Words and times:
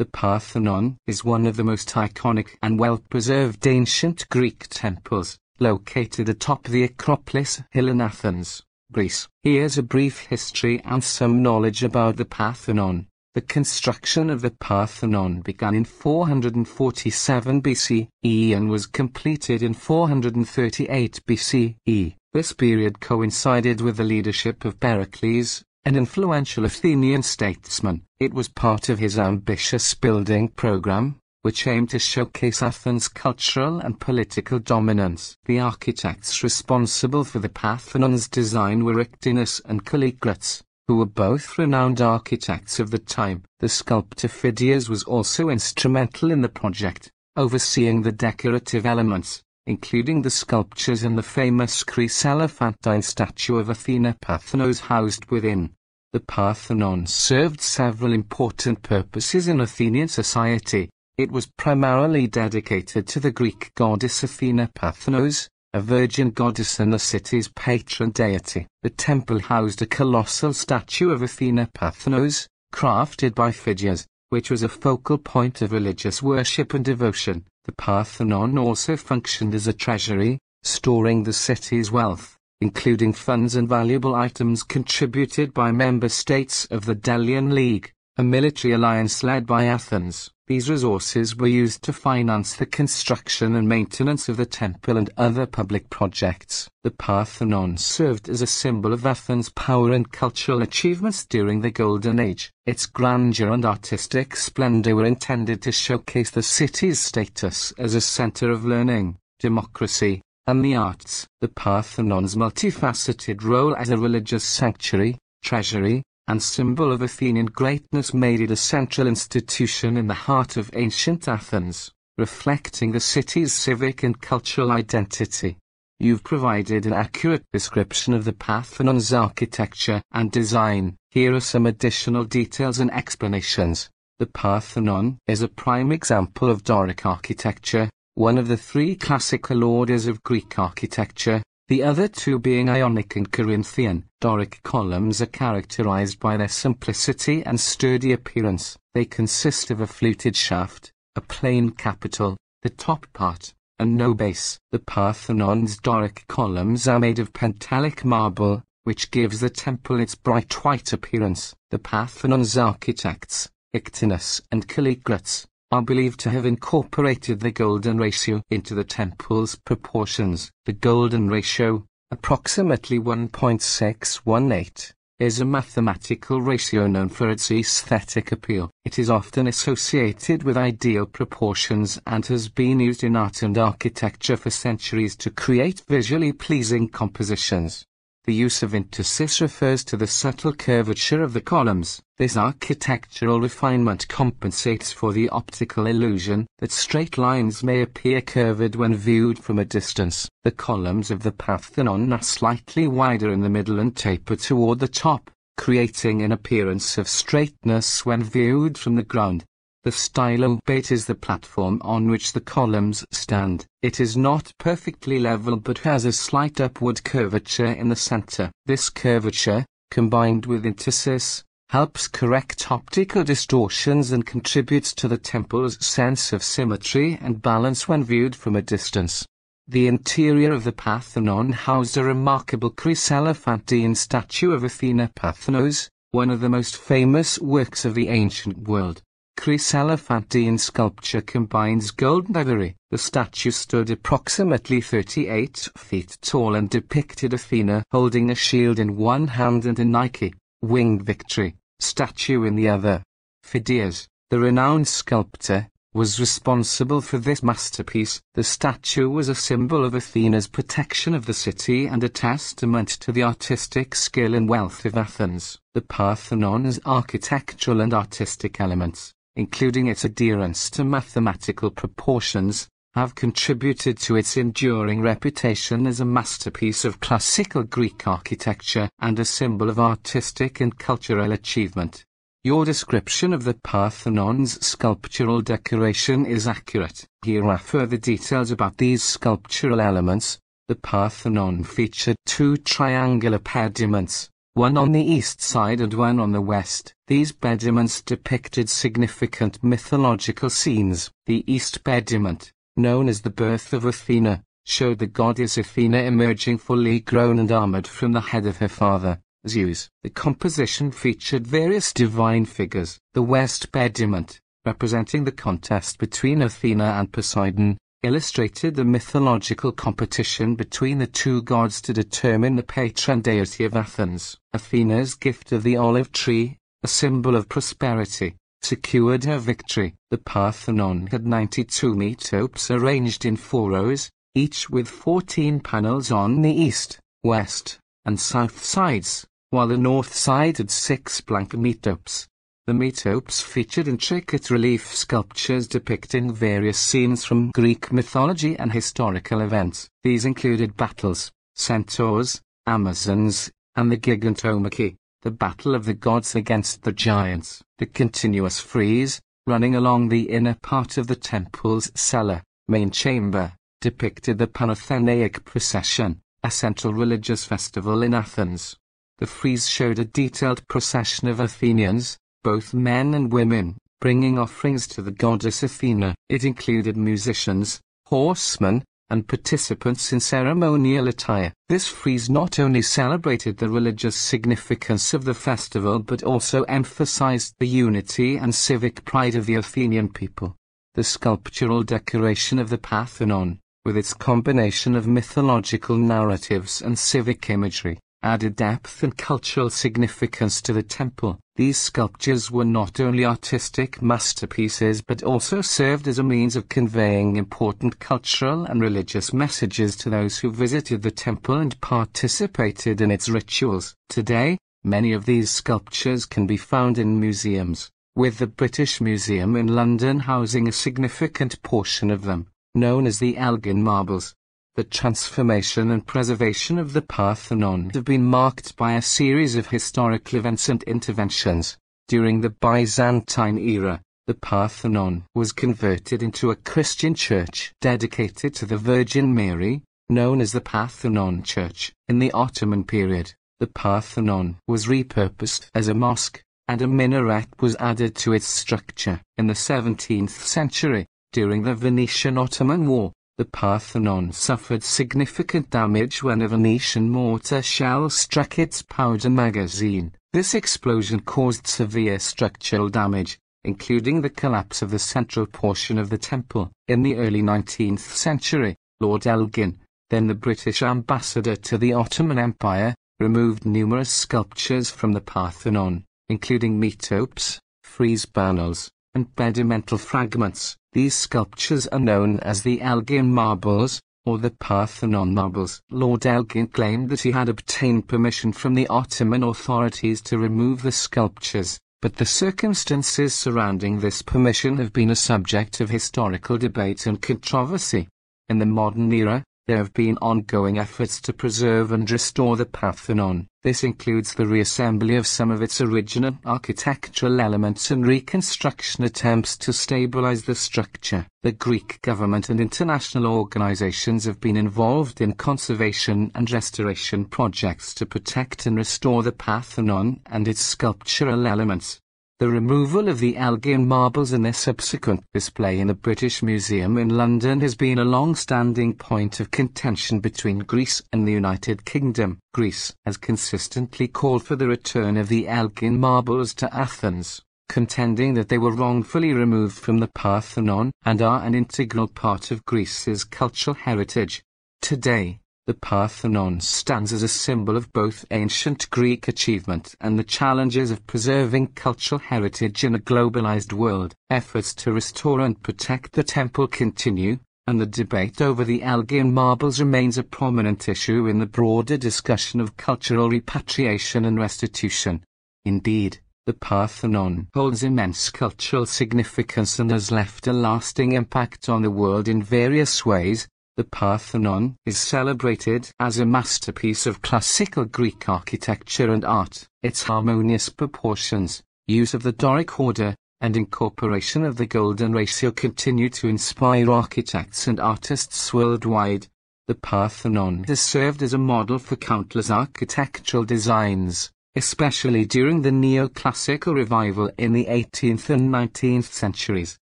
The 0.00 0.06
Parthenon 0.06 0.96
is 1.06 1.26
one 1.26 1.44
of 1.44 1.58
the 1.58 1.62
most 1.62 1.90
iconic 1.90 2.56
and 2.62 2.80
well-preserved 2.80 3.66
ancient 3.66 4.26
Greek 4.30 4.66
temples, 4.70 5.38
located 5.58 6.26
atop 6.26 6.66
the 6.66 6.84
Acropolis 6.84 7.60
hill 7.70 7.86
in 7.86 8.00
Athens, 8.00 8.62
Greece. 8.90 9.28
Here's 9.42 9.76
a 9.76 9.82
brief 9.82 10.20
history 10.20 10.80
and 10.86 11.04
some 11.04 11.42
knowledge 11.42 11.84
about 11.84 12.16
the 12.16 12.24
Parthenon. 12.24 13.08
The 13.34 13.42
construction 13.42 14.30
of 14.30 14.40
the 14.40 14.52
Parthenon 14.52 15.42
began 15.42 15.74
in 15.74 15.84
447 15.84 17.60
BCE 17.60 18.56
and 18.56 18.70
was 18.70 18.86
completed 18.86 19.62
in 19.62 19.74
438 19.74 21.20
BCE. 21.26 22.14
This 22.32 22.52
period 22.54 23.00
coincided 23.00 23.82
with 23.82 23.98
the 23.98 24.04
leadership 24.04 24.64
of 24.64 24.80
Pericles, 24.80 25.62
an 25.86 25.96
influential 25.96 26.66
Athenian 26.66 27.22
statesman. 27.22 28.02
It 28.18 28.34
was 28.34 28.48
part 28.48 28.90
of 28.90 28.98
his 28.98 29.18
ambitious 29.18 29.94
building 29.94 30.48
program, 30.48 31.16
which 31.40 31.66
aimed 31.66 31.88
to 31.90 31.98
showcase 31.98 32.62
Athens' 32.62 33.08
cultural 33.08 33.78
and 33.80 33.98
political 33.98 34.58
dominance. 34.58 35.38
The 35.46 35.58
architects 35.58 36.42
responsible 36.42 37.24
for 37.24 37.38
the 37.38 37.48
Parthenon's 37.48 38.28
design 38.28 38.84
were 38.84 39.00
Ictinus 39.00 39.62
and 39.64 39.86
Kallikrates, 39.86 40.62
who 40.86 40.96
were 40.96 41.06
both 41.06 41.56
renowned 41.56 42.02
architects 42.02 42.78
of 42.78 42.90
the 42.90 42.98
time. 42.98 43.44
The 43.60 43.68
sculptor 43.70 44.28
Phidias 44.28 44.90
was 44.90 45.02
also 45.04 45.48
instrumental 45.48 46.30
in 46.30 46.42
the 46.42 46.50
project, 46.50 47.10
overseeing 47.36 48.02
the 48.02 48.12
decorative 48.12 48.84
elements, 48.84 49.42
including 49.70 50.20
the 50.22 50.30
sculptures 50.30 51.04
and 51.04 51.16
the 51.16 51.22
famous 51.22 51.84
Chryselephantine 51.84 53.04
statue 53.04 53.54
of 53.54 53.68
Athena 53.68 54.16
Parthenos 54.20 54.80
housed 54.80 55.30
within. 55.30 55.70
The 56.12 56.18
Parthenon 56.18 57.06
served 57.06 57.60
several 57.60 58.12
important 58.12 58.82
purposes 58.82 59.46
in 59.46 59.60
Athenian 59.60 60.08
society. 60.08 60.90
It 61.16 61.30
was 61.30 61.52
primarily 61.56 62.26
dedicated 62.26 63.06
to 63.06 63.20
the 63.20 63.30
Greek 63.30 63.70
goddess 63.76 64.24
Athena 64.24 64.70
Parthenos, 64.74 65.48
a 65.72 65.80
virgin 65.80 66.30
goddess 66.30 66.80
and 66.80 66.92
the 66.92 66.98
city's 66.98 67.46
patron 67.54 68.10
deity. 68.10 68.66
The 68.82 68.90
temple 68.90 69.38
housed 69.38 69.82
a 69.82 69.86
colossal 69.86 70.52
statue 70.52 71.10
of 71.10 71.22
Athena 71.22 71.68
Parthenos, 71.74 72.48
crafted 72.72 73.36
by 73.36 73.52
Phidias, 73.52 74.04
which 74.30 74.50
was 74.50 74.64
a 74.64 74.68
focal 74.68 75.16
point 75.16 75.62
of 75.62 75.70
religious 75.70 76.20
worship 76.20 76.74
and 76.74 76.84
devotion. 76.84 77.44
The 77.70 77.76
Parthenon 77.76 78.58
also 78.58 78.96
functioned 78.96 79.54
as 79.54 79.68
a 79.68 79.72
treasury, 79.72 80.40
storing 80.64 81.22
the 81.22 81.32
city's 81.32 81.92
wealth, 81.92 82.36
including 82.60 83.12
funds 83.12 83.54
and 83.54 83.68
valuable 83.68 84.12
items 84.12 84.64
contributed 84.64 85.54
by 85.54 85.70
member 85.70 86.08
states 86.08 86.64
of 86.64 86.84
the 86.84 86.96
Delian 86.96 87.54
League, 87.54 87.92
a 88.16 88.24
military 88.24 88.74
alliance 88.74 89.22
led 89.22 89.46
by 89.46 89.64
Athens. 89.64 90.30
These 90.46 90.68
resources 90.68 91.36
were 91.36 91.46
used 91.46 91.82
to 91.84 91.92
finance 91.92 92.56
the 92.56 92.66
construction 92.66 93.54
and 93.54 93.68
maintenance 93.68 94.28
of 94.28 94.36
the 94.36 94.46
temple 94.46 94.96
and 94.96 95.08
other 95.16 95.46
public 95.46 95.88
projects. 95.90 96.68
The 96.82 96.90
Parthenon 96.90 97.76
served 97.76 98.28
as 98.28 98.42
a 98.42 98.48
symbol 98.48 98.92
of 98.92 99.06
Athens' 99.06 99.48
power 99.50 99.92
and 99.92 100.10
cultural 100.10 100.60
achievements 100.60 101.24
during 101.24 101.60
the 101.60 101.70
Golden 101.70 102.18
Age. 102.18 102.50
Its 102.66 102.86
grandeur 102.86 103.52
and 103.52 103.64
artistic 103.64 104.34
splendor 104.34 104.96
were 104.96 105.04
intended 105.04 105.62
to 105.62 105.70
showcase 105.70 106.30
the 106.30 106.42
city's 106.42 106.98
status 106.98 107.72
as 107.78 107.94
a 107.94 108.00
center 108.00 108.50
of 108.50 108.64
learning, 108.64 109.18
democracy, 109.38 110.20
and 110.48 110.64
the 110.64 110.74
arts. 110.74 111.28
The 111.40 111.48
Parthenon's 111.48 112.34
multifaceted 112.34 113.44
role 113.44 113.76
as 113.76 113.90
a 113.90 113.96
religious 113.96 114.42
sanctuary, 114.42 115.16
treasury, 115.42 116.02
and 116.30 116.40
symbol 116.40 116.92
of 116.92 117.02
Athenian 117.02 117.46
greatness 117.46 118.14
made 118.14 118.40
it 118.40 118.52
a 118.52 118.56
central 118.56 119.08
institution 119.08 119.96
in 119.96 120.06
the 120.06 120.14
heart 120.14 120.56
of 120.56 120.70
ancient 120.76 121.26
Athens, 121.26 121.90
reflecting 122.18 122.92
the 122.92 123.00
city's 123.00 123.52
civic 123.52 124.04
and 124.04 124.20
cultural 124.20 124.70
identity. 124.70 125.58
You've 125.98 126.22
provided 126.22 126.86
an 126.86 126.92
accurate 126.92 127.42
description 127.52 128.14
of 128.14 128.24
the 128.24 128.32
Parthenon's 128.32 129.12
architecture 129.12 130.00
and 130.12 130.30
design. 130.30 130.96
Here 131.10 131.34
are 131.34 131.40
some 131.40 131.66
additional 131.66 132.22
details 132.22 132.78
and 132.78 132.92
explanations. 132.92 133.90
The 134.20 134.26
Parthenon 134.26 135.18
is 135.26 135.42
a 135.42 135.48
prime 135.48 135.90
example 135.90 136.48
of 136.48 136.62
Doric 136.62 137.04
architecture, 137.04 137.90
one 138.14 138.38
of 138.38 138.46
the 138.46 138.56
three 138.56 138.94
classical 138.94 139.64
orders 139.64 140.06
of 140.06 140.22
Greek 140.22 140.60
architecture, 140.60 141.42
the 141.70 141.84
other 141.84 142.08
two 142.08 142.36
being 142.36 142.68
Ionic 142.68 143.14
and 143.14 143.30
Corinthian. 143.30 144.04
Doric 144.20 144.60
columns 144.64 145.22
are 145.22 145.26
characterized 145.26 146.18
by 146.18 146.36
their 146.36 146.48
simplicity 146.48 147.44
and 147.46 147.60
sturdy 147.60 148.10
appearance. 148.10 148.76
They 148.92 149.04
consist 149.04 149.70
of 149.70 149.80
a 149.80 149.86
fluted 149.86 150.34
shaft, 150.34 150.92
a 151.14 151.20
plain 151.20 151.70
capital, 151.70 152.36
the 152.62 152.70
top 152.70 153.06
part, 153.12 153.54
and 153.78 153.96
no 153.96 154.14
base. 154.14 154.58
The 154.72 154.80
Parthenon's 154.80 155.76
Doric 155.78 156.24
columns 156.26 156.88
are 156.88 156.98
made 156.98 157.20
of 157.20 157.32
Pentelic 157.32 158.04
marble, 158.04 158.64
which 158.82 159.12
gives 159.12 159.38
the 159.38 159.48
temple 159.48 160.00
its 160.00 160.16
bright 160.16 160.64
white 160.64 160.92
appearance. 160.92 161.54
The 161.70 161.78
Parthenon's 161.78 162.58
architects, 162.58 163.48
Ictinus 163.72 164.40
and 164.50 164.66
Kallikrates, 164.66 165.46
are 165.70 165.82
believed 165.82 166.18
to 166.20 166.30
have 166.30 166.44
incorporated 166.44 167.40
the 167.40 167.52
golden 167.52 167.98
ratio 167.98 168.42
into 168.50 168.74
the 168.74 168.84
temple's 168.84 169.54
proportions. 169.54 170.50
The 170.66 170.72
golden 170.72 171.28
ratio, 171.28 171.86
approximately 172.10 172.98
1.618, 172.98 174.92
is 175.20 175.38
a 175.38 175.44
mathematical 175.44 176.40
ratio 176.40 176.86
known 176.86 177.10
for 177.10 177.28
its 177.30 177.50
aesthetic 177.50 178.32
appeal. 178.32 178.70
It 178.84 178.98
is 178.98 179.10
often 179.10 179.46
associated 179.46 180.42
with 180.42 180.56
ideal 180.56 181.06
proportions 181.06 182.00
and 182.06 182.24
has 182.26 182.48
been 182.48 182.80
used 182.80 183.04
in 183.04 183.14
art 183.14 183.42
and 183.42 183.56
architecture 183.58 184.38
for 184.38 184.50
centuries 184.50 185.14
to 185.16 185.30
create 185.30 185.82
visually 185.88 186.32
pleasing 186.32 186.88
compositions. 186.88 187.84
The 188.24 188.34
use 188.34 188.62
of 188.62 188.74
entasis 188.74 189.40
refers 189.40 189.82
to 189.84 189.96
the 189.96 190.06
subtle 190.06 190.52
curvature 190.52 191.22
of 191.22 191.32
the 191.32 191.40
columns. 191.40 192.02
This 192.18 192.36
architectural 192.36 193.40
refinement 193.40 194.06
compensates 194.08 194.92
for 194.92 195.14
the 195.14 195.30
optical 195.30 195.86
illusion 195.86 196.46
that 196.58 196.70
straight 196.70 197.16
lines 197.16 197.62
may 197.62 197.80
appear 197.80 198.20
curved 198.20 198.76
when 198.76 198.94
viewed 198.94 199.38
from 199.38 199.58
a 199.58 199.64
distance. 199.64 200.28
The 200.44 200.50
columns 200.50 201.10
of 201.10 201.22
the 201.22 201.32
Parthenon 201.32 202.12
are 202.12 202.22
slightly 202.22 202.86
wider 202.86 203.32
in 203.32 203.40
the 203.40 203.48
middle 203.48 203.80
and 203.80 203.96
taper 203.96 204.36
toward 204.36 204.80
the 204.80 204.88
top, 204.88 205.30
creating 205.56 206.20
an 206.20 206.30
appearance 206.30 206.98
of 206.98 207.08
straightness 207.08 208.04
when 208.04 208.22
viewed 208.22 208.76
from 208.76 208.96
the 208.96 209.02
ground. 209.02 209.44
The 209.82 209.90
stylobate 209.90 210.92
is 210.92 211.06
the 211.06 211.14
platform 211.14 211.80
on 211.82 212.10
which 212.10 212.34
the 212.34 212.40
columns 212.42 213.02
stand. 213.12 213.64
It 213.80 213.98
is 213.98 214.14
not 214.14 214.52
perfectly 214.58 215.18
level 215.18 215.56
but 215.56 215.78
has 215.78 216.04
a 216.04 216.12
slight 216.12 216.60
upward 216.60 217.02
curvature 217.02 217.64
in 217.64 217.88
the 217.88 217.96
center. 217.96 218.50
This 218.66 218.90
curvature, 218.90 219.64
combined 219.90 220.44
with 220.44 220.66
entasis, 220.66 221.44
helps 221.70 222.08
correct 222.08 222.70
optical 222.70 223.24
distortions 223.24 224.12
and 224.12 224.26
contributes 224.26 224.92
to 224.96 225.08
the 225.08 225.16
temple's 225.16 225.82
sense 225.82 226.34
of 226.34 226.42
symmetry 226.42 227.18
and 227.22 227.40
balance 227.40 227.88
when 227.88 228.04
viewed 228.04 228.36
from 228.36 228.56
a 228.56 228.62
distance. 228.62 229.24
The 229.66 229.86
interior 229.86 230.52
of 230.52 230.64
the 230.64 230.72
Parthenon 230.72 231.52
housed 231.52 231.96
a 231.96 232.04
remarkable 232.04 232.70
Chryselephantine 232.70 233.96
statue 233.96 234.52
of 234.52 234.62
Athena 234.62 235.12
Parthenos, 235.16 235.88
one 236.10 236.28
of 236.28 236.40
the 236.40 236.50
most 236.50 236.76
famous 236.76 237.38
works 237.38 237.86
of 237.86 237.94
the 237.94 238.08
ancient 238.08 238.68
world. 238.68 239.00
Chryselephantine 239.40 240.60
sculpture 240.60 241.22
combines 241.22 241.92
gold 241.92 242.26
and 242.26 242.36
ivory. 242.36 242.76
The 242.90 242.98
statue 242.98 243.50
stood 243.50 243.88
approximately 243.88 244.82
38 244.82 245.70
feet 245.78 246.18
tall 246.20 246.54
and 246.54 246.68
depicted 246.68 247.32
Athena 247.32 247.84
holding 247.90 248.30
a 248.30 248.34
shield 248.34 248.78
in 248.78 248.98
one 248.98 249.28
hand 249.28 249.64
and 249.64 249.78
a 249.78 249.84
Nike, 249.86 250.34
winged 250.60 251.06
victory, 251.06 251.56
statue 251.78 252.44
in 252.44 252.54
the 252.54 252.68
other. 252.68 253.02
Phidias, 253.42 254.08
the 254.28 254.38
renowned 254.38 254.86
sculptor, 254.86 255.70
was 255.94 256.20
responsible 256.20 257.00
for 257.00 257.16
this 257.16 257.42
masterpiece. 257.42 258.20
The 258.34 258.44
statue 258.44 259.08
was 259.08 259.30
a 259.30 259.34
symbol 259.34 259.86
of 259.86 259.94
Athena's 259.94 260.48
protection 260.48 261.14
of 261.14 261.24
the 261.24 261.32
city 261.32 261.86
and 261.86 262.04
a 262.04 262.10
testament 262.10 262.90
to 263.00 263.10
the 263.10 263.22
artistic 263.22 263.94
skill 263.94 264.34
and 264.34 264.50
wealth 264.50 264.84
of 264.84 264.98
Athens. 264.98 265.58
The 265.72 265.80
Parthenon's 265.80 266.78
architectural 266.84 267.80
and 267.80 267.94
artistic 267.94 268.60
elements 268.60 269.14
including 269.36 269.86
its 269.86 270.04
adherence 270.04 270.70
to 270.70 270.84
mathematical 270.84 271.70
proportions, 271.70 272.68
have 272.94 273.14
contributed 273.14 273.96
to 273.98 274.16
its 274.16 274.36
enduring 274.36 275.00
reputation 275.00 275.86
as 275.86 276.00
a 276.00 276.04
masterpiece 276.04 276.84
of 276.84 276.98
classical 276.98 277.62
Greek 277.62 278.06
architecture 278.06 278.88
and 278.98 279.18
a 279.18 279.24
symbol 279.24 279.70
of 279.70 279.78
artistic 279.78 280.60
and 280.60 280.76
cultural 280.78 281.30
achievement. 281.30 282.04
Your 282.42 282.64
description 282.64 283.32
of 283.32 283.44
the 283.44 283.54
Parthenon's 283.62 284.66
sculptural 284.66 285.40
decoration 285.40 286.26
is 286.26 286.48
accurate. 286.48 287.06
Here 287.22 287.44
are 287.44 287.58
further 287.58 287.98
details 287.98 288.50
about 288.50 288.78
these 288.78 289.04
sculptural 289.04 289.80
elements. 289.80 290.38
The 290.66 290.74
Parthenon 290.74 291.64
featured 291.64 292.16
two 292.26 292.56
triangular 292.56 293.38
pediments, 293.38 294.30
one 294.54 294.76
on 294.76 294.90
the 294.90 295.02
east 295.02 295.40
side 295.40 295.80
and 295.80 295.94
one 295.94 296.18
on 296.18 296.32
the 296.32 296.40
west. 296.40 296.94
These 297.06 297.32
pediments 297.32 298.02
depicted 298.02 298.68
significant 298.68 299.62
mythological 299.62 300.50
scenes. 300.50 301.10
The 301.26 301.44
east 301.46 301.84
pediment, 301.84 302.52
known 302.76 303.08
as 303.08 303.20
the 303.20 303.30
birth 303.30 303.72
of 303.72 303.84
Athena, 303.84 304.42
showed 304.64 304.98
the 304.98 305.06
goddess 305.06 305.56
Athena 305.56 305.98
emerging 305.98 306.58
fully 306.58 307.00
grown 307.00 307.38
and 307.38 307.50
armored 307.52 307.86
from 307.86 308.12
the 308.12 308.20
head 308.20 308.44
of 308.44 308.58
her 308.58 308.68
father, 308.68 309.20
Zeus. 309.46 309.88
The 310.02 310.10
composition 310.10 310.90
featured 310.90 311.46
various 311.46 311.92
divine 311.92 312.44
figures. 312.44 312.98
The 313.14 313.22
west 313.22 313.72
pediment, 313.72 314.40
representing 314.64 315.24
the 315.24 315.32
contest 315.32 315.98
between 315.98 316.42
Athena 316.42 316.96
and 316.98 317.12
Poseidon, 317.12 317.78
illustrated 318.02 318.74
the 318.74 318.84
mythological 318.84 319.72
competition 319.72 320.54
between 320.54 320.98
the 320.98 321.06
two 321.06 321.42
gods 321.42 321.82
to 321.82 321.92
determine 321.92 322.56
the 322.56 322.62
patron 322.62 323.20
deity 323.20 323.64
of 323.64 323.76
Athens. 323.76 324.38
Athena's 324.54 325.14
gift 325.14 325.52
of 325.52 325.62
the 325.62 325.76
olive 325.76 326.10
tree, 326.10 326.56
a 326.82 326.88
symbol 326.88 327.36
of 327.36 327.48
prosperity, 327.48 328.36
secured 328.62 329.24
her 329.24 329.38
victory. 329.38 329.94
The 330.10 330.18
Parthenon 330.18 331.08
had 331.08 331.26
92 331.26 331.94
metopes 331.94 332.70
arranged 332.70 333.26
in 333.26 333.36
four 333.36 333.70
rows, 333.70 334.10
each 334.34 334.70
with 334.70 334.88
14 334.88 335.60
panels 335.60 336.10
on 336.10 336.40
the 336.40 336.52
east, 336.52 336.98
west, 337.22 337.78
and 338.06 338.18
south 338.18 338.64
sides, 338.64 339.26
while 339.50 339.66
the 339.66 339.76
north 339.76 340.14
side 340.14 340.56
had 340.56 340.70
six 340.70 341.20
blank 341.20 341.50
metopes. 341.50 342.26
The 342.66 342.74
metopes 342.74 343.42
featured 343.42 343.88
intricate 343.88 344.50
relief 344.50 344.94
sculptures 344.94 345.66
depicting 345.66 346.32
various 346.32 346.78
scenes 346.78 347.24
from 347.24 347.50
Greek 347.52 347.90
mythology 347.90 348.56
and 348.56 348.72
historical 348.72 349.40
events. 349.40 349.88
These 350.04 350.24
included 350.24 350.76
battles, 350.76 351.32
centaurs, 351.54 352.40
Amazons, 352.66 353.50
and 353.74 353.90
the 353.90 353.96
Gigantomachy, 353.96 354.96
the 355.22 355.30
battle 355.30 355.74
of 355.74 355.84
the 355.84 355.94
gods 355.94 356.34
against 356.34 356.82
the 356.82 356.92
giants. 356.92 357.62
The 357.78 357.86
continuous 357.86 358.60
frieze, 358.60 359.20
running 359.46 359.74
along 359.74 360.08
the 360.08 360.30
inner 360.30 360.56
part 360.62 360.98
of 360.98 361.06
the 361.06 361.16
temple's 361.16 361.90
cella, 361.94 362.42
main 362.68 362.90
chamber, 362.90 363.54
depicted 363.80 364.38
the 364.38 364.46
Panathenaic 364.46 365.44
procession, 365.44 366.20
a 366.44 366.50
central 366.50 366.92
religious 366.92 367.44
festival 367.44 368.02
in 368.02 368.14
Athens. 368.14 368.76
The 369.18 369.26
frieze 369.26 369.68
showed 369.68 369.98
a 369.98 370.04
detailed 370.04 370.66
procession 370.68 371.28
of 371.28 371.40
Athenians, 371.40 372.18
both 372.42 372.72
men 372.72 373.14
and 373.14 373.32
women, 373.32 373.76
bringing 374.00 374.38
offerings 374.38 374.86
to 374.88 375.02
the 375.02 375.10
goddess 375.10 375.62
Athena. 375.62 376.14
It 376.28 376.44
included 376.44 376.96
musicians, 376.96 377.80
horsemen, 378.06 378.84
and 379.10 379.26
participants 379.26 380.12
in 380.12 380.20
ceremonial 380.20 381.08
attire. 381.08 381.52
This 381.68 381.88
frieze 381.88 382.30
not 382.30 382.58
only 382.58 382.80
celebrated 382.80 383.58
the 383.58 383.68
religious 383.68 384.16
significance 384.16 385.12
of 385.12 385.24
the 385.24 385.34
festival 385.34 385.98
but 385.98 386.22
also 386.22 386.62
emphasized 386.62 387.54
the 387.58 387.66
unity 387.66 388.36
and 388.36 388.54
civic 388.54 389.04
pride 389.04 389.34
of 389.34 389.46
the 389.46 389.56
Athenian 389.56 390.08
people. 390.08 390.56
The 390.94 391.04
sculptural 391.04 391.82
decoration 391.82 392.58
of 392.58 392.70
the 392.70 392.78
Parthenon, 392.78 393.58
with 393.84 393.96
its 393.96 394.14
combination 394.14 394.94
of 394.94 395.06
mythological 395.06 395.96
narratives 395.96 396.80
and 396.80 396.98
civic 396.98 397.50
imagery, 397.50 397.98
added 398.22 398.54
depth 398.56 399.02
and 399.02 399.16
cultural 399.16 399.70
significance 399.70 400.60
to 400.62 400.72
the 400.72 400.82
temple. 400.82 401.38
These 401.60 401.76
sculptures 401.76 402.50
were 402.50 402.64
not 402.64 403.00
only 403.00 403.22
artistic 403.22 404.00
masterpieces 404.00 405.02
but 405.02 405.22
also 405.22 405.60
served 405.60 406.08
as 406.08 406.18
a 406.18 406.22
means 406.22 406.56
of 406.56 406.70
conveying 406.70 407.36
important 407.36 407.98
cultural 407.98 408.64
and 408.64 408.80
religious 408.80 409.34
messages 409.34 409.94
to 409.96 410.08
those 410.08 410.38
who 410.38 410.50
visited 410.50 411.02
the 411.02 411.10
temple 411.10 411.58
and 411.58 411.78
participated 411.82 413.02
in 413.02 413.10
its 413.10 413.28
rituals. 413.28 413.94
Today, 414.08 414.56
many 414.82 415.12
of 415.12 415.26
these 415.26 415.50
sculptures 415.50 416.24
can 416.24 416.46
be 416.46 416.56
found 416.56 416.96
in 416.96 417.20
museums, 417.20 417.90
with 418.16 418.38
the 418.38 418.46
British 418.46 418.98
Museum 418.98 419.54
in 419.54 419.66
London 419.66 420.20
housing 420.20 420.66
a 420.66 420.72
significant 420.72 421.62
portion 421.62 422.10
of 422.10 422.22
them, 422.22 422.46
known 422.74 423.06
as 423.06 423.18
the 423.18 423.36
Elgin 423.36 423.82
Marbles. 423.82 424.34
The 424.80 424.84
transformation 424.84 425.90
and 425.90 426.06
preservation 426.06 426.78
of 426.78 426.94
the 426.94 427.02
Parthenon 427.02 427.90
have 427.92 428.06
been 428.06 428.24
marked 428.24 428.76
by 428.76 428.94
a 428.94 429.02
series 429.02 429.54
of 429.54 429.66
historical 429.66 430.38
events 430.38 430.70
and 430.70 430.82
interventions. 430.84 431.76
During 432.08 432.40
the 432.40 432.48
Byzantine 432.48 433.58
era, 433.58 434.00
the 434.26 434.32
Parthenon 434.32 435.24
was 435.34 435.52
converted 435.52 436.22
into 436.22 436.50
a 436.50 436.56
Christian 436.56 437.14
church 437.14 437.74
dedicated 437.82 438.54
to 438.54 438.64
the 438.64 438.78
Virgin 438.78 439.34
Mary, 439.34 439.82
known 440.08 440.40
as 440.40 440.52
the 440.52 440.62
Parthenon 440.62 441.42
Church. 441.42 441.92
In 442.08 442.18
the 442.18 442.32
Ottoman 442.32 442.84
period, 442.84 443.34
the 443.58 443.66
Parthenon 443.66 444.56
was 444.66 444.86
repurposed 444.86 445.68
as 445.74 445.88
a 445.88 445.94
mosque, 445.94 446.40
and 446.68 446.80
a 446.80 446.86
minaret 446.86 447.48
was 447.60 447.76
added 447.76 448.14
to 448.14 448.32
its 448.32 448.46
structure. 448.46 449.20
In 449.36 449.46
the 449.46 449.52
17th 449.52 450.30
century, 450.30 451.04
during 451.34 451.64
the 451.64 451.74
Venetian-Ottoman 451.74 452.88
War, 452.88 453.12
the 453.40 453.46
Parthenon 453.46 454.30
suffered 454.32 454.82
significant 454.82 455.70
damage 455.70 456.22
when 456.22 456.42
a 456.42 456.48
Venetian 456.48 457.08
mortar 457.08 457.62
shell 457.62 458.10
struck 458.10 458.58
its 458.58 458.82
powder 458.82 459.30
magazine. 459.30 460.12
This 460.34 460.52
explosion 460.52 461.20
caused 461.20 461.66
severe 461.66 462.18
structural 462.18 462.90
damage, 462.90 463.38
including 463.64 464.20
the 464.20 464.28
collapse 464.28 464.82
of 464.82 464.90
the 464.90 464.98
central 464.98 465.46
portion 465.46 465.96
of 465.96 466.10
the 466.10 466.18
temple. 466.18 466.70
In 466.86 467.02
the 467.02 467.16
early 467.16 467.40
19th 467.40 468.00
century, 468.00 468.76
Lord 469.00 469.26
Elgin, 469.26 469.80
then 470.10 470.26
the 470.26 470.34
British 470.34 470.82
ambassador 470.82 471.56
to 471.56 471.78
the 471.78 471.94
Ottoman 471.94 472.38
Empire, 472.38 472.94
removed 473.20 473.64
numerous 473.64 474.10
sculptures 474.10 474.90
from 474.90 475.14
the 475.14 475.22
Parthenon, 475.22 476.04
including 476.28 476.78
metopes, 476.78 477.58
frieze 477.84 478.26
panels, 478.26 478.90
and 479.14 479.34
pedimental 479.34 479.96
fragments. 479.96 480.76
These 480.92 481.14
sculptures 481.14 481.86
are 481.88 482.00
known 482.00 482.40
as 482.40 482.62
the 482.62 482.80
Elgin 482.82 483.32
marbles, 483.32 484.00
or 484.24 484.38
the 484.38 484.50
Parthenon 484.50 485.32
marbles. 485.34 485.80
Lord 485.90 486.26
Elgin 486.26 486.66
claimed 486.66 487.10
that 487.10 487.20
he 487.20 487.30
had 487.30 487.48
obtained 487.48 488.08
permission 488.08 488.52
from 488.52 488.74
the 488.74 488.88
Ottoman 488.88 489.44
authorities 489.44 490.20
to 490.22 490.38
remove 490.38 490.82
the 490.82 490.90
sculptures, 490.90 491.78
but 492.02 492.16
the 492.16 492.26
circumstances 492.26 493.34
surrounding 493.34 494.00
this 494.00 494.20
permission 494.20 494.78
have 494.78 494.92
been 494.92 495.10
a 495.10 495.16
subject 495.16 495.80
of 495.80 495.90
historical 495.90 496.58
debate 496.58 497.06
and 497.06 497.22
controversy. 497.22 498.08
In 498.48 498.58
the 498.58 498.66
modern 498.66 499.12
era, 499.12 499.44
there 499.70 499.76
have 499.76 499.94
been 499.94 500.18
ongoing 500.20 500.78
efforts 500.78 501.20
to 501.20 501.32
preserve 501.32 501.92
and 501.92 502.10
restore 502.10 502.56
the 502.56 502.66
Parthenon. 502.66 503.46
This 503.62 503.84
includes 503.84 504.34
the 504.34 504.42
reassembly 504.42 505.16
of 505.16 505.28
some 505.28 505.52
of 505.52 505.62
its 505.62 505.80
original 505.80 506.36
architectural 506.44 507.40
elements 507.40 507.92
and 507.92 508.04
reconstruction 508.04 509.04
attempts 509.04 509.56
to 509.58 509.72
stabilize 509.72 510.42
the 510.42 510.56
structure. 510.56 511.24
The 511.44 511.52
Greek 511.52 512.02
government 512.02 512.48
and 512.48 512.60
international 512.60 513.28
organizations 513.28 514.24
have 514.24 514.40
been 514.40 514.56
involved 514.56 515.20
in 515.20 515.34
conservation 515.34 516.32
and 516.34 516.50
restoration 516.50 517.24
projects 517.24 517.94
to 517.94 518.06
protect 518.06 518.66
and 518.66 518.76
restore 518.76 519.22
the 519.22 519.30
Parthenon 519.30 520.20
and 520.26 520.48
its 520.48 520.62
sculptural 520.62 521.46
elements. 521.46 522.00
The 522.40 522.48
removal 522.48 523.10
of 523.10 523.18
the 523.18 523.36
Elgin 523.36 523.86
marbles 523.86 524.32
and 524.32 524.42
their 524.42 524.54
subsequent 524.54 525.24
display 525.34 525.78
in 525.78 525.88
the 525.88 525.94
British 525.94 526.42
Museum 526.42 526.96
in 526.96 527.10
London 527.10 527.60
has 527.60 527.74
been 527.74 527.98
a 527.98 528.04
long-standing 528.04 528.94
point 528.94 529.40
of 529.40 529.50
contention 529.50 530.20
between 530.20 530.60
Greece 530.60 531.02
and 531.12 531.28
the 531.28 531.32
United 531.32 531.84
Kingdom. 531.84 532.38
Greece 532.54 532.94
has 533.04 533.18
consistently 533.18 534.08
called 534.08 534.42
for 534.42 534.56
the 534.56 534.66
return 534.66 535.18
of 535.18 535.28
the 535.28 535.48
Elgin 535.48 536.00
marbles 536.00 536.54
to 536.54 536.74
Athens, 536.74 537.42
contending 537.68 538.32
that 538.32 538.48
they 538.48 538.56
were 538.56 538.74
wrongfully 538.74 539.34
removed 539.34 539.76
from 539.76 539.98
the 539.98 540.08
Parthenon 540.14 540.92
and 541.04 541.20
are 541.20 541.44
an 541.44 541.54
integral 541.54 542.08
part 542.08 542.50
of 542.50 542.64
Greece's 542.64 543.22
cultural 543.22 543.74
heritage. 543.74 544.42
Today, 544.80 545.40
the 545.70 545.74
Parthenon 545.74 546.58
stands 546.58 547.12
as 547.12 547.22
a 547.22 547.28
symbol 547.28 547.76
of 547.76 547.92
both 547.92 548.24
ancient 548.32 548.90
Greek 548.90 549.28
achievement 549.28 549.94
and 550.00 550.18
the 550.18 550.24
challenges 550.24 550.90
of 550.90 551.06
preserving 551.06 551.68
cultural 551.68 552.18
heritage 552.18 552.82
in 552.82 552.96
a 552.96 552.98
globalized 552.98 553.72
world. 553.72 554.12
Efforts 554.30 554.74
to 554.74 554.90
restore 554.90 555.38
and 555.38 555.62
protect 555.62 556.14
the 556.14 556.24
temple 556.24 556.66
continue, 556.66 557.38
and 557.68 557.80
the 557.80 557.86
debate 557.86 558.40
over 558.40 558.64
the 558.64 558.82
Elgin 558.82 559.32
marbles 559.32 559.78
remains 559.78 560.18
a 560.18 560.24
prominent 560.24 560.88
issue 560.88 561.28
in 561.28 561.38
the 561.38 561.46
broader 561.46 561.96
discussion 561.96 562.58
of 562.58 562.76
cultural 562.76 563.30
repatriation 563.30 564.24
and 564.24 564.40
restitution. 564.40 565.22
Indeed, 565.64 566.18
the 566.46 566.54
Parthenon 566.54 567.46
holds 567.54 567.84
immense 567.84 568.28
cultural 568.28 568.86
significance 568.86 569.78
and 569.78 569.92
has 569.92 570.10
left 570.10 570.48
a 570.48 570.52
lasting 570.52 571.12
impact 571.12 571.68
on 571.68 571.82
the 571.82 571.92
world 571.92 572.26
in 572.26 572.42
various 572.42 573.06
ways, 573.06 573.46
the 573.80 573.84
Parthenon 573.84 574.76
is 574.84 574.98
celebrated 574.98 575.90
as 575.98 576.18
a 576.18 576.26
masterpiece 576.26 577.06
of 577.06 577.22
classical 577.22 577.86
Greek 577.86 578.28
architecture 578.28 579.10
and 579.10 579.24
art. 579.24 579.66
Its 579.82 580.02
harmonious 580.02 580.68
proportions, 580.68 581.62
use 581.86 582.12
of 582.12 582.22
the 582.22 582.32
Doric 582.32 582.78
order, 582.78 583.14
and 583.40 583.56
incorporation 583.56 584.44
of 584.44 584.56
the 584.56 584.66
golden 584.66 585.14
ratio 585.14 585.50
continue 585.50 586.10
to 586.10 586.28
inspire 586.28 586.90
architects 586.90 587.66
and 587.66 587.80
artists 587.80 588.52
worldwide. 588.52 589.28
The 589.66 589.76
Parthenon 589.76 590.64
has 590.64 590.80
served 590.80 591.22
as 591.22 591.32
a 591.32 591.38
model 591.38 591.78
for 591.78 591.96
countless 591.96 592.50
architectural 592.50 593.44
designs, 593.44 594.30
especially 594.56 595.24
during 595.24 595.62
the 595.62 595.70
neoclassical 595.70 596.74
revival 596.74 597.30
in 597.38 597.52
the 597.52 597.66
18th 597.66 598.30
and 598.30 598.52
19th 598.52 599.04
centuries. 599.04 599.78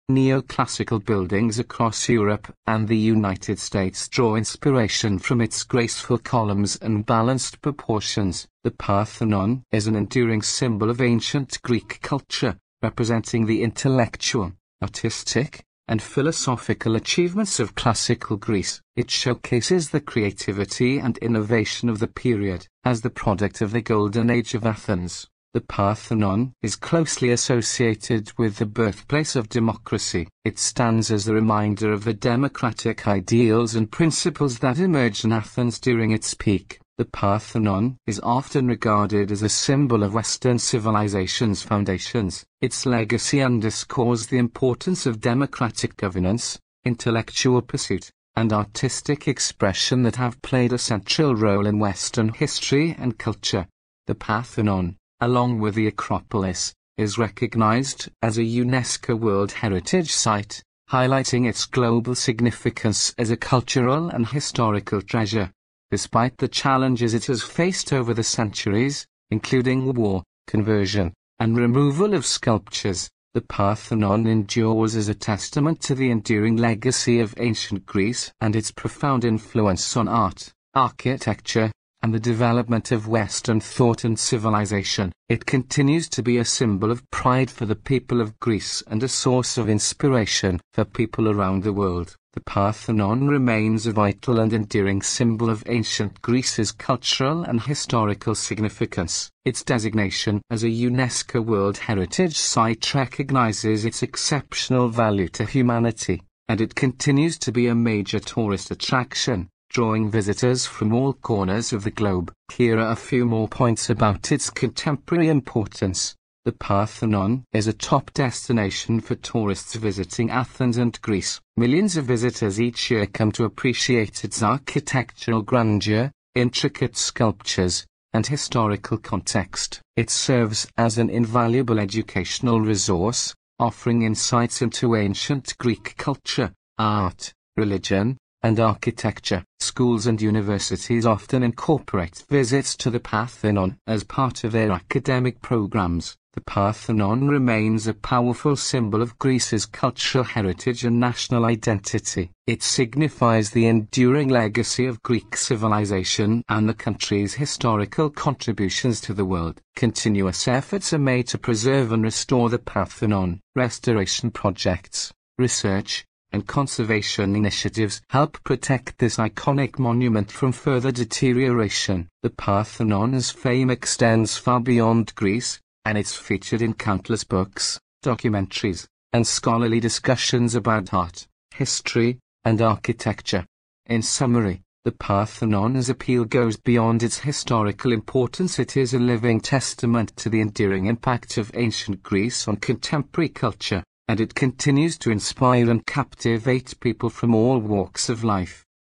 Neoclassical 0.11 1.03
buildings 1.03 1.57
across 1.57 2.09
Europe 2.09 2.53
and 2.65 2.87
the 2.87 2.97
United 2.97 3.59
States 3.59 4.07
draw 4.09 4.35
inspiration 4.35 5.19
from 5.19 5.39
its 5.39 5.63
graceful 5.63 6.17
columns 6.17 6.75
and 6.77 7.05
balanced 7.05 7.61
proportions. 7.61 8.47
The 8.63 8.71
Parthenon 8.71 9.63
is 9.71 9.87
an 9.87 9.95
enduring 9.95 10.41
symbol 10.41 10.89
of 10.89 11.01
ancient 11.01 11.61
Greek 11.61 11.99
culture, 12.01 12.57
representing 12.81 13.45
the 13.45 13.63
intellectual, 13.63 14.53
artistic, 14.81 15.63
and 15.87 16.01
philosophical 16.01 16.95
achievements 16.95 17.59
of 17.59 17.75
classical 17.75 18.37
Greece. 18.37 18.81
It 18.95 19.09
showcases 19.09 19.89
the 19.89 20.01
creativity 20.01 20.99
and 20.99 21.17
innovation 21.19 21.89
of 21.89 21.99
the 21.99 22.07
period. 22.07 22.67
As 22.83 23.01
the 23.01 23.09
product 23.09 23.61
of 23.61 23.71
the 23.71 23.81
Golden 23.81 24.29
Age 24.29 24.53
of 24.53 24.65
Athens, 24.65 25.27
the 25.53 25.61
Parthenon 25.61 26.53
is 26.61 26.75
closely 26.75 27.31
associated 27.31 28.31
with 28.37 28.57
the 28.57 28.65
birthplace 28.65 29.35
of 29.35 29.49
democracy. 29.49 30.27
It 30.43 30.59
stands 30.59 31.09
as 31.09 31.27
a 31.27 31.33
reminder 31.33 31.91
of 31.91 32.03
the 32.03 32.13
democratic 32.13 33.07
ideals 33.07 33.73
and 33.73 33.91
principles 33.91 34.59
that 34.59 34.77
emerged 34.77 35.25
in 35.25 35.31
Athens 35.31 35.79
during 35.79 36.11
its 36.11 36.33
peak. 36.33 36.79
The 36.97 37.05
Parthenon 37.05 37.97
is 38.07 38.19
often 38.21 38.67
regarded 38.67 39.31
as 39.31 39.43
a 39.43 39.49
symbol 39.49 40.01
of 40.01 40.15
Western 40.15 40.57
civilization's 40.57 41.61
foundations. 41.61 42.43
Its 42.59 42.87
legacy 42.87 43.39
underscores 43.39 44.25
the 44.25 44.39
importance 44.39 45.05
of 45.05 45.21
democratic 45.21 45.95
governance, 45.95 46.59
intellectual 46.85 47.61
pursuit, 47.61 48.09
and 48.35 48.51
artistic 48.51 49.27
expression 49.27 50.01
that 50.01 50.15
have 50.15 50.41
played 50.41 50.73
a 50.73 50.79
central 50.79 51.35
role 51.35 51.67
in 51.67 51.77
Western 51.77 52.29
history 52.29 52.95
and 52.97 53.19
culture. 53.19 53.67
The 54.07 54.15
Parthenon, 54.15 54.97
along 55.19 55.59
with 55.59 55.75
the 55.75 55.85
Acropolis, 55.85 56.73
is 56.97 57.19
recognized 57.19 58.09
as 58.23 58.39
a 58.39 58.41
UNESCO 58.41 59.19
World 59.19 59.51
Heritage 59.51 60.11
Site, 60.11 60.63
highlighting 60.89 61.47
its 61.47 61.67
global 61.67 62.15
significance 62.15 63.13
as 63.19 63.29
a 63.29 63.37
cultural 63.37 64.09
and 64.09 64.25
historical 64.25 65.03
treasure. 65.03 65.51
Despite 65.89 66.37
the 66.37 66.49
challenges 66.49 67.13
it 67.13 67.27
has 67.27 67.43
faced 67.43 67.93
over 67.93 68.13
the 68.13 68.23
centuries, 68.23 69.07
including 69.31 69.93
war, 69.93 70.23
conversion, 70.45 71.13
and 71.39 71.55
removal 71.55 72.13
of 72.13 72.25
sculptures, 72.25 73.09
the 73.33 73.41
Parthenon 73.41 74.27
endures 74.27 74.95
as 74.95 75.07
a 75.07 75.13
testament 75.13 75.79
to 75.83 75.95
the 75.95 76.11
enduring 76.11 76.57
legacy 76.57 77.19
of 77.19 77.33
ancient 77.37 77.85
Greece 77.85 78.31
and 78.41 78.55
its 78.55 78.71
profound 78.71 79.23
influence 79.23 79.95
on 79.95 80.07
art, 80.07 80.51
architecture, 80.73 81.71
and 82.01 82.13
the 82.13 82.19
development 82.19 82.91
of 82.91 83.07
Western 83.07 83.59
thought 83.59 84.03
and 84.03 84.19
civilization. 84.19 85.11
It 85.29 85.45
continues 85.45 86.07
to 86.09 86.21
be 86.21 86.37
a 86.37 86.45
symbol 86.45 86.91
of 86.91 87.09
pride 87.11 87.49
for 87.49 87.65
the 87.65 87.75
people 87.75 88.21
of 88.21 88.39
Greece 88.39 88.83
and 88.87 89.01
a 89.01 89.07
source 89.07 89.57
of 89.57 89.69
inspiration 89.69 90.59
for 90.73 90.85
people 90.85 91.27
around 91.27 91.63
the 91.63 91.73
world. 91.73 92.15
The 92.33 92.41
Parthenon 92.41 93.27
remains 93.27 93.87
a 93.87 93.91
vital 93.91 94.39
and 94.39 94.53
endearing 94.53 95.01
symbol 95.01 95.49
of 95.49 95.63
ancient 95.65 96.21
Greece's 96.21 96.71
cultural 96.71 97.43
and 97.43 97.61
historical 97.61 98.35
significance. 98.35 99.31
Its 99.43 99.63
designation 99.63 100.41
as 100.51 100.63
a 100.63 100.69
UNESCO 100.69 101.43
World 101.43 101.77
Heritage 101.77 102.37
Site 102.37 102.93
recognizes 102.93 103.85
its 103.85 104.03
exceptional 104.03 104.87
value 104.87 105.29
to 105.29 105.45
humanity, 105.45 106.21
and 106.47 106.61
it 106.61 106.75
continues 106.75 107.39
to 107.39 107.51
be 107.51 107.65
a 107.65 107.73
major 107.73 108.19
tourist 108.19 108.69
attraction 108.69 109.49
drawing 109.77 110.09
visitors 110.09 110.65
from 110.65 110.91
all 110.91 111.13
corners 111.13 111.71
of 111.71 111.83
the 111.83 111.91
globe. 111.91 112.33
Here 112.51 112.79
are 112.79 112.93
a 112.93 112.95
few 112.95 113.25
more 113.25 113.47
points 113.47 113.91
about 113.91 114.31
its 114.31 114.49
contemporary 114.49 115.29
importance. 115.29 116.15
The 116.45 116.51
Parthenon 116.51 117.43
is 117.53 117.67
a 117.67 117.73
top 117.73 118.11
destination 118.13 119.01
for 119.01 119.13
tourists 119.13 119.75
visiting 119.75 120.31
Athens 120.31 120.77
and 120.77 120.99
Greece. 121.03 121.39
Millions 121.57 121.95
of 121.95 122.05
visitors 122.05 122.59
each 122.59 122.89
year 122.89 123.05
come 123.05 123.31
to 123.33 123.43
appreciate 123.43 124.23
its 124.23 124.41
architectural 124.41 125.43
grandeur, 125.43 126.11
intricate 126.33 126.97
sculptures, 126.97 127.85
and 128.13 128.25
historical 128.25 128.97
context. 128.97 129.79
It 129.95 130.09
serves 130.09 130.67
as 130.75 130.97
an 130.97 131.11
invaluable 131.11 131.77
educational 131.77 132.61
resource, 132.61 133.35
offering 133.59 134.01
insights 134.01 134.59
into 134.63 134.95
ancient 134.95 135.55
Greek 135.59 135.93
culture, 135.97 136.51
art, 136.79 137.31
religion, 137.55 138.17
and 138.47 138.61
architecture. 138.61 139.43
Schools 139.59 140.07
and 140.07 140.21
universities 140.21 141.05
often 141.05 141.43
incorporate 141.43 142.23
visits 142.29 142.77
to 142.77 142.89
the 142.89 142.99
Parthenon 143.01 143.77
as 143.85 144.05
part 144.05 144.45
of 144.45 144.53
their 144.53 144.71
academic 144.71 145.41
programs. 145.41 146.15
The 146.33 146.39
Parthenon 146.39 147.27
remains 147.27 147.87
a 147.87 147.93
powerful 147.93 148.55
symbol 148.55 149.01
of 149.01 149.19
Greece's 149.19 149.65
cultural 149.65 150.23
heritage 150.23 150.85
and 150.85 150.97
national 150.97 151.43
identity. 151.43 152.31
It 152.45 152.63
signifies 152.63 153.51
the 153.51 153.65
enduring 153.65 154.29
legacy 154.29 154.85
of 154.85 155.03
Greek 155.03 155.35
civilization 155.35 156.41
and 156.47 156.69
the 156.69 156.73
country's 156.73 157.33
historical 157.33 158.09
contributions 158.09 159.01
to 159.01 159.13
the 159.13 159.25
world. 159.25 159.59
Continuous 159.75 160.47
efforts 160.47 160.93
are 160.93 160.99
made 160.99 161.27
to 161.27 161.37
preserve 161.37 161.91
and 161.91 162.03
restore 162.03 162.49
the 162.49 162.59
Parthenon. 162.59 163.41
Restoration 163.57 164.31
projects, 164.31 165.11
research, 165.37 166.05
and 166.31 166.47
conservation 166.47 167.35
initiatives 167.35 168.01
help 168.09 168.43
protect 168.43 168.97
this 168.97 169.17
iconic 169.17 169.79
monument 169.79 170.31
from 170.31 170.51
further 170.51 170.91
deterioration. 170.91 172.07
The 172.23 172.29
Parthenon's 172.29 173.31
fame 173.31 173.69
extends 173.69 174.37
far 174.37 174.59
beyond 174.59 175.15
Greece, 175.15 175.59
and 175.85 175.97
it's 175.97 176.15
featured 176.15 176.61
in 176.61 176.73
countless 176.73 177.23
books, 177.23 177.79
documentaries, 178.03 178.87
and 179.13 179.25
scholarly 179.25 179.79
discussions 179.79 180.53
about 180.53 180.93
art, 180.93 181.27
history, 181.53 182.19
and 182.43 182.61
architecture. 182.61 183.45
In 183.85 184.01
summary, 184.01 184.61
the 184.83 184.91
Parthenon's 184.91 185.89
appeal 185.89 186.23
goes 186.23 186.55
beyond 186.55 187.03
its 187.03 187.19
historical 187.19 187.91
importance. 187.91 188.57
It 188.57 188.77
is 188.77 188.93
a 188.93 188.99
living 188.99 189.41
testament 189.41 190.15
to 190.17 190.29
the 190.29 190.39
enduring 190.39 190.85
impact 190.85 191.37
of 191.37 191.51
ancient 191.55 192.03
Greece 192.03 192.47
on 192.47 192.55
contemporary 192.55 193.29
culture, 193.29 193.83
and 194.07 194.21
it 194.21 194.35
continues 194.35 194.97
to 194.97 195.11
inspire 195.11 195.69
and 195.69 195.85
captivate 195.85 196.79
people 196.79 197.09
from 197.09 197.35
all 197.35 197.59
walks 197.59 198.09
of 198.09 198.23
life. 198.23 198.66